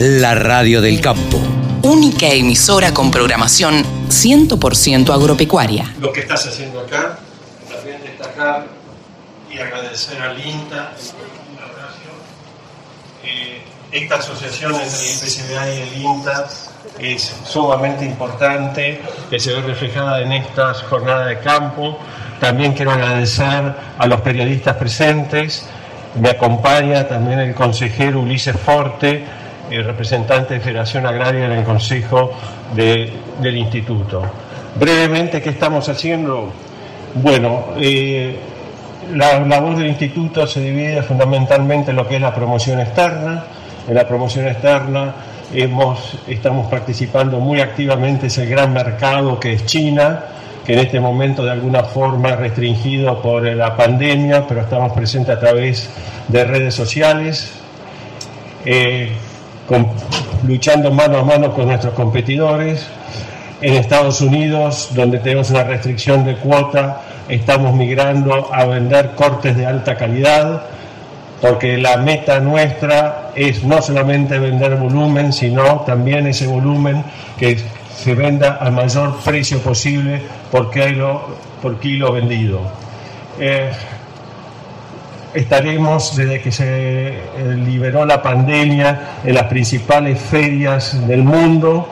La 0.00 0.32
Radio 0.36 0.80
del 0.80 1.00
Campo. 1.00 1.40
Única 1.82 2.28
emisora 2.28 2.94
con 2.94 3.10
programación 3.10 3.82
100% 4.08 5.12
agropecuaria. 5.12 5.92
Lo 5.98 6.12
que 6.12 6.20
estás 6.20 6.46
haciendo 6.46 6.78
acá, 6.78 7.18
también 7.68 8.00
destacar 8.04 8.68
y 9.50 9.58
agradecer 9.58 10.22
al 10.22 10.38
INTA, 10.38 10.92
eh, 13.24 13.60
esta 13.90 14.14
asociación 14.14 14.76
entre 14.76 15.00
el 15.00 15.16
IPCBA 15.16 15.68
y 15.68 15.80
el 15.80 16.02
INTA 16.02 16.46
es 17.00 17.34
sumamente 17.44 18.04
importante, 18.04 19.00
que 19.28 19.40
se 19.40 19.52
ve 19.52 19.62
reflejada 19.62 20.20
en 20.20 20.30
estas 20.30 20.80
jornadas 20.84 21.26
de 21.26 21.40
campo. 21.40 21.98
También 22.38 22.72
quiero 22.74 22.92
agradecer 22.92 23.74
a 23.98 24.06
los 24.06 24.20
periodistas 24.20 24.76
presentes. 24.76 25.66
Me 26.20 26.30
acompaña 26.30 27.08
también 27.08 27.40
el 27.40 27.52
consejero 27.52 28.20
Ulises 28.20 28.56
Forte, 28.60 29.24
el 29.70 29.84
representante 29.84 30.54
de 30.54 30.60
Federación 30.60 31.06
Agraria 31.06 31.46
en 31.46 31.52
el 31.52 31.64
Consejo 31.64 32.32
del 32.74 33.56
Instituto. 33.56 34.22
Brevemente, 34.78 35.42
¿qué 35.42 35.50
estamos 35.50 35.88
haciendo? 35.88 36.52
Bueno, 37.14 37.68
eh, 37.78 38.36
la 39.14 39.40
labor 39.40 39.76
del 39.76 39.88
Instituto 39.88 40.46
se 40.46 40.60
divide 40.60 41.02
fundamentalmente 41.02 41.90
en 41.90 41.96
lo 41.96 42.06
que 42.06 42.16
es 42.16 42.20
la 42.20 42.34
promoción 42.34 42.80
externa. 42.80 43.44
En 43.88 43.94
la 43.94 44.06
promoción 44.06 44.46
externa 44.46 45.14
estamos 45.52 46.66
participando 46.68 47.40
muy 47.40 47.60
activamente 47.60 48.26
en 48.26 48.42
el 48.42 48.48
gran 48.50 48.72
mercado 48.72 49.40
que 49.40 49.54
es 49.54 49.64
China, 49.64 50.24
que 50.64 50.74
en 50.74 50.80
este 50.80 51.00
momento 51.00 51.42
de 51.42 51.52
alguna 51.52 51.82
forma 51.84 52.30
es 52.30 52.38
restringido 52.38 53.20
por 53.22 53.42
la 53.44 53.74
pandemia, 53.74 54.46
pero 54.46 54.60
estamos 54.60 54.92
presentes 54.92 55.36
a 55.36 55.40
través 55.40 55.88
de 56.28 56.44
redes 56.44 56.74
sociales, 56.74 57.50
eh, 58.66 59.10
luchando 60.46 60.90
mano 60.90 61.18
a 61.18 61.22
mano 61.24 61.52
con 61.52 61.66
nuestros 61.66 61.94
competidores. 61.94 62.86
En 63.60 63.74
Estados 63.74 64.20
Unidos, 64.20 64.90
donde 64.94 65.18
tenemos 65.18 65.50
una 65.50 65.64
restricción 65.64 66.24
de 66.24 66.36
cuota, 66.36 67.02
estamos 67.28 67.74
migrando 67.74 68.48
a 68.52 68.64
vender 68.66 69.12
cortes 69.16 69.56
de 69.56 69.66
alta 69.66 69.96
calidad 69.96 70.62
porque 71.40 71.76
la 71.78 71.98
meta 71.98 72.40
nuestra 72.40 73.30
es 73.34 73.62
no 73.62 73.80
solamente 73.80 74.38
vender 74.38 74.76
volumen, 74.76 75.32
sino 75.32 75.80
también 75.80 76.26
ese 76.26 76.46
volumen 76.46 77.04
que 77.38 77.58
se 77.96 78.14
venda 78.14 78.58
al 78.60 78.72
mayor 78.72 79.16
precio 79.24 79.60
posible 79.60 80.20
por 80.50 80.70
kilo, 80.70 81.22
por 81.62 81.78
kilo 81.78 82.12
vendido. 82.12 82.60
Eh, 83.38 83.70
estaremos 85.34 86.16
desde 86.16 86.40
que 86.40 86.52
se 86.52 86.64
eh, 86.66 87.14
liberó 87.54 88.04
la 88.04 88.22
pandemia 88.22 89.20
en 89.24 89.34
las 89.34 89.44
principales 89.44 90.18
ferias 90.20 91.06
del 91.06 91.22
mundo. 91.22 91.88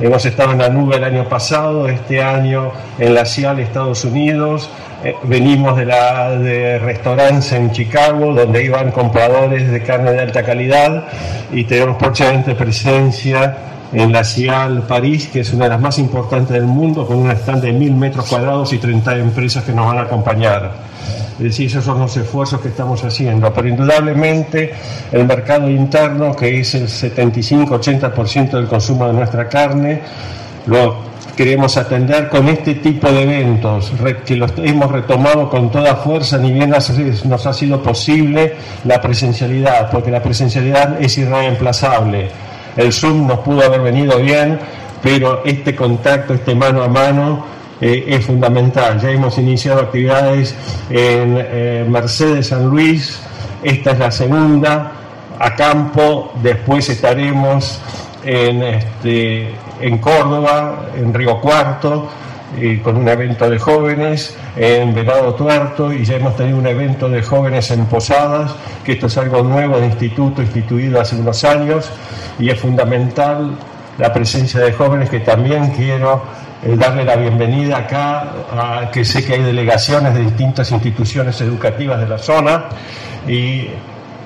Hemos 0.00 0.24
estado 0.26 0.52
en 0.52 0.58
la 0.58 0.68
nube 0.68 0.96
el 0.96 1.04
año 1.04 1.28
pasado, 1.28 1.88
este 1.88 2.22
año 2.22 2.72
en 2.98 3.14
la 3.14 3.24
CIAL 3.24 3.60
Estados 3.60 4.04
Unidos, 4.04 4.68
eh, 5.04 5.14
venimos 5.24 5.76
de, 5.76 5.84
la, 5.84 6.30
de 6.30 6.78
restaurantes 6.78 7.52
en 7.52 7.70
Chicago, 7.72 8.32
donde 8.32 8.64
iban 8.64 8.90
compradores 8.90 9.70
de 9.70 9.82
carne 9.82 10.12
de 10.12 10.20
alta 10.20 10.42
calidad 10.42 11.04
y 11.52 11.64
tenemos 11.64 11.96
próximamente 11.98 12.54
presencia 12.54 13.56
en 13.92 14.12
la 14.12 14.24
CIAL 14.24 14.86
París, 14.86 15.28
que 15.30 15.40
es 15.40 15.52
una 15.52 15.64
de 15.64 15.70
las 15.70 15.80
más 15.80 15.98
importantes 15.98 16.54
del 16.54 16.64
mundo, 16.64 17.06
con 17.06 17.18
un 17.18 17.30
stand 17.30 17.62
de 17.62 17.72
mil 17.72 17.94
metros 17.94 18.26
cuadrados 18.26 18.72
y 18.72 18.78
30 18.78 19.18
empresas 19.18 19.62
que 19.64 19.72
nos 19.72 19.86
van 19.86 19.98
a 19.98 20.02
acompañar. 20.02 20.72
Es 21.34 21.44
decir, 21.44 21.66
esos 21.66 21.84
son 21.84 21.98
los 21.98 22.16
esfuerzos 22.16 22.60
que 22.60 22.68
estamos 22.68 23.04
haciendo. 23.04 23.52
Pero 23.52 23.68
indudablemente 23.68 24.72
el 25.12 25.26
mercado 25.26 25.68
interno, 25.68 26.34
que 26.34 26.60
es 26.60 26.74
el 26.76 26.88
75-80% 26.88 28.52
del 28.52 28.68
consumo 28.68 29.06
de 29.06 29.12
nuestra 29.12 29.48
carne, 29.48 30.00
lo 30.66 31.13
queremos 31.36 31.76
atender 31.76 32.28
con 32.28 32.48
este 32.48 32.74
tipo 32.76 33.10
de 33.10 33.22
eventos, 33.22 33.92
que 34.24 34.36
los 34.36 34.52
hemos 34.58 34.90
retomado 34.90 35.50
con 35.50 35.70
toda 35.70 35.96
fuerza, 35.96 36.38
ni 36.38 36.52
bien 36.52 36.70
nos 36.70 37.46
ha 37.46 37.52
sido 37.52 37.82
posible 37.82 38.54
la 38.84 39.00
presencialidad, 39.00 39.90
porque 39.90 40.10
la 40.10 40.22
presencialidad 40.22 41.00
es 41.00 41.18
irreemplazable. 41.18 42.28
El 42.76 42.92
Zoom 42.92 43.26
nos 43.26 43.40
pudo 43.40 43.64
haber 43.64 43.80
venido 43.80 44.18
bien, 44.18 44.58
pero 45.02 45.42
este 45.44 45.74
contacto, 45.74 46.34
este 46.34 46.54
mano 46.54 46.82
a 46.82 46.88
mano, 46.88 47.44
eh, 47.80 48.04
es 48.08 48.24
fundamental. 48.24 49.00
Ya 49.00 49.10
hemos 49.10 49.36
iniciado 49.38 49.80
actividades 49.80 50.54
en 50.90 51.36
eh, 51.38 51.84
Mercedes 51.88 52.48
San 52.48 52.66
Luis, 52.66 53.20
esta 53.62 53.92
es 53.92 53.98
la 53.98 54.10
segunda, 54.10 54.92
a 55.38 55.54
campo, 55.54 56.32
después 56.42 56.88
estaremos 56.88 57.80
en, 58.24 58.62
este, 58.62 59.50
en 59.80 59.98
Córdoba, 59.98 60.86
en 60.96 61.12
Río 61.12 61.40
Cuarto, 61.40 62.08
eh, 62.56 62.80
con 62.84 62.96
un 62.96 63.08
evento 63.08 63.50
de 63.50 63.58
jóvenes, 63.58 64.36
en 64.56 64.94
Venado 64.94 65.34
Tuerto, 65.34 65.92
y 65.92 66.04
ya 66.04 66.16
hemos 66.16 66.36
tenido 66.36 66.58
un 66.58 66.66
evento 66.66 67.08
de 67.08 67.20
jóvenes 67.20 67.70
en 67.72 67.84
Posadas, 67.86 68.54
que 68.84 68.92
esto 68.92 69.08
es 69.08 69.18
algo 69.18 69.42
nuevo 69.42 69.78
de 69.78 69.86
instituto, 69.86 70.40
instituido 70.40 71.00
hace 71.00 71.16
unos 71.16 71.42
años, 71.42 71.90
y 72.38 72.50
es 72.50 72.60
fundamental 72.60 73.56
la 73.98 74.12
presencia 74.12 74.60
de 74.60 74.72
jóvenes 74.72 75.10
que 75.10 75.20
también 75.20 75.70
quiero 75.70 76.22
eh, 76.62 76.76
darle 76.76 77.04
la 77.04 77.16
bienvenida 77.16 77.78
acá, 77.78 78.32
a, 78.56 78.90
que 78.92 79.04
sé 79.04 79.24
que 79.24 79.34
hay 79.34 79.42
delegaciones 79.42 80.14
de 80.14 80.20
distintas 80.20 80.70
instituciones 80.70 81.40
educativas 81.40 81.98
de 81.98 82.06
la 82.06 82.18
zona, 82.18 82.66
y, 83.26 83.68